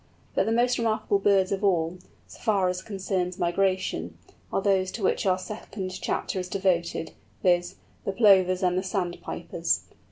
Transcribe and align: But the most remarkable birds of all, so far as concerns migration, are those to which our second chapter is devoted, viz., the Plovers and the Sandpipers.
But 0.33 0.47
the 0.47 0.51
most 0.51 0.79
remarkable 0.79 1.19
birds 1.19 1.51
of 1.51 1.63
all, 1.63 1.99
so 2.25 2.39
far 2.39 2.69
as 2.69 2.81
concerns 2.81 3.37
migration, 3.37 4.17
are 4.51 4.59
those 4.59 4.89
to 4.93 5.03
which 5.03 5.27
our 5.27 5.37
second 5.37 5.91
chapter 6.01 6.39
is 6.39 6.49
devoted, 6.49 7.11
viz., 7.43 7.75
the 8.03 8.11
Plovers 8.11 8.63
and 8.63 8.75
the 8.75 8.81
Sandpipers. 8.81 9.81